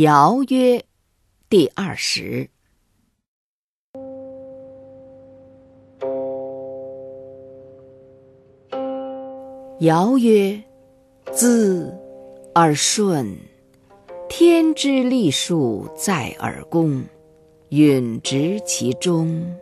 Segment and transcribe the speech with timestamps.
[0.00, 0.84] 尧曰
[1.50, 2.48] ：“第二十。”
[9.80, 10.62] 尧曰
[11.34, 11.92] ：“自
[12.54, 13.36] 而顺，
[14.28, 17.02] 天之历数在而公，
[17.70, 19.52] 允执其中。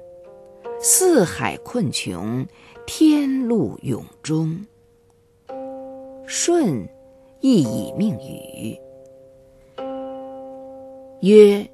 [0.79, 2.47] 四海困穷，
[2.87, 4.67] 天路永终。
[6.27, 6.87] 舜
[7.41, 8.79] 亦以命禹。
[11.21, 11.71] 曰：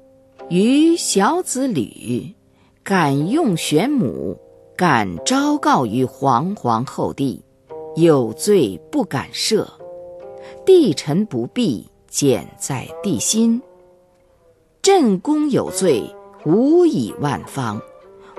[0.49, 2.33] 余小子吕，
[2.83, 4.37] 敢用玄母，
[4.75, 7.43] 敢昭告于皇皇后帝。”
[7.95, 9.67] 有罪不敢赦，
[10.65, 13.61] 帝臣不避，简在帝心。
[14.81, 16.01] 朕公有罪，
[16.43, 17.79] 无以万方；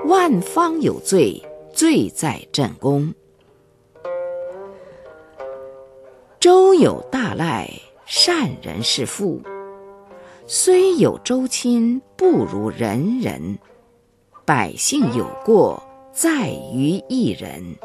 [0.09, 1.41] 万方有罪，
[1.73, 3.15] 罪在朕公。
[6.41, 7.71] 周有大赖，
[8.07, 9.41] 善人是父。
[10.47, 13.59] 虽有周亲，不如人人。
[14.45, 15.83] 百姓有过，
[16.13, 17.77] 在于一人。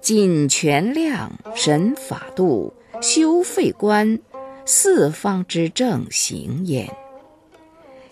[0.00, 4.20] 谨权量，审法度，修废官，
[4.64, 6.88] 四方之正行焉。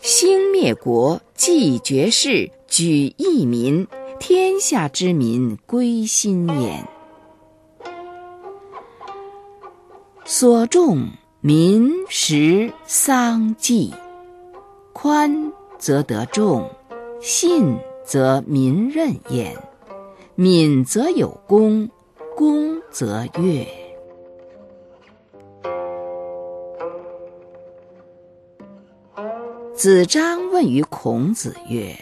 [0.01, 3.87] 兴灭国，继绝世，举义民，
[4.19, 6.89] 天下之民归心焉。
[10.25, 11.07] 所重
[11.45, 13.93] 民食丧祭，
[14.93, 16.71] 宽则得众，
[17.21, 19.57] 信则民任焉。
[20.37, 21.91] 敏则有功，
[22.37, 23.67] 功则悦。
[29.75, 31.93] 子张问于孔子曰：“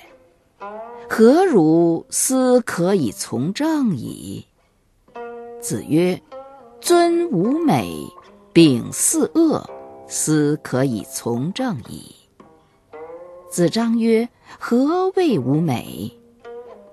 [1.08, 4.44] 何如斯可以从政矣？”
[5.62, 6.20] 子曰
[6.78, 8.06] ：“尊吾美，
[8.53, 9.69] 秉四恶，
[10.09, 12.15] 斯可以从政矣。”
[13.51, 16.12] 子张曰：“何谓无美？”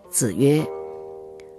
[0.10, 0.68] 子曰：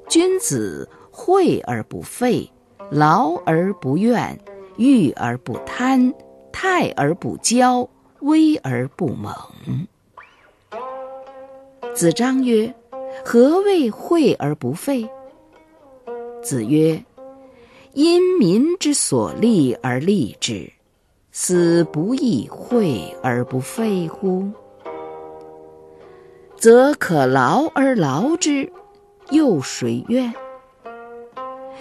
[0.08, 2.50] 君子惠而不费，
[2.90, 4.40] 劳而不怨，
[4.76, 6.12] 欲而不贪，
[6.52, 7.88] 泰而不骄，
[8.20, 9.32] 威而不猛。
[11.94, 12.74] 子张曰
[13.24, 15.08] ：“何谓惠而不费？”
[16.42, 17.04] 子曰
[17.92, 20.70] ：“因民之所利而利之，
[21.32, 24.50] 斯不亦惠而不费乎？
[26.56, 28.72] 则可劳而劳之。”
[29.30, 30.32] 又谁怨？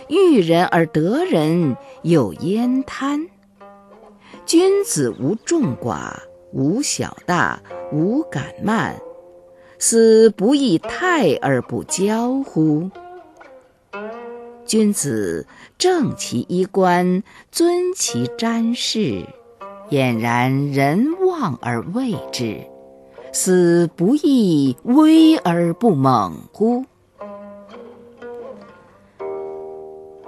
[0.09, 3.29] 遇人而得人，又焉贪？
[4.45, 6.11] 君子无众寡，
[6.51, 7.61] 无小大，
[7.93, 8.99] 无敢慢，
[9.79, 12.91] 斯不亦泰而不骄乎？
[14.67, 15.47] 君子
[15.77, 19.25] 正其衣冠，尊其瞻视，
[19.89, 22.59] 俨然人望而畏之，
[23.31, 26.83] 斯不亦威而不猛乎？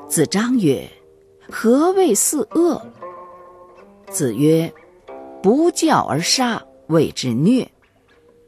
[0.08, 0.90] 子张曰
[1.52, 2.82] ：“何谓四恶？”
[4.10, 4.74] 子曰
[5.44, 7.68] ：“不教而杀，谓之虐；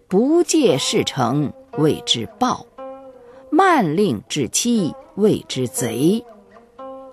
[0.07, 2.65] 不戒事成，谓之暴；
[3.51, 6.23] 慢令至期，谓之贼；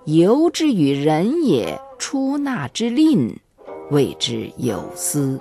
[0.05, 3.35] 由之于人也，出纳之吝，
[3.91, 5.37] 谓之有司。”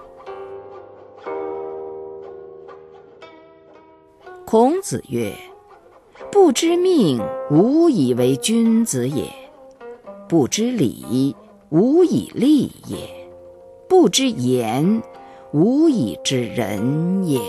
[4.44, 5.32] 孔子曰。
[6.30, 7.20] 不知命，
[7.50, 9.24] 无以为君子也；
[10.28, 11.34] 不知礼，
[11.70, 12.98] 无以立也；
[13.88, 15.02] 不知言，
[15.52, 17.40] 无以知人也。